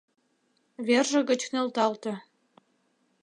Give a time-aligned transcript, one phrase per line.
[0.87, 2.13] Верже гыч нӧлталте.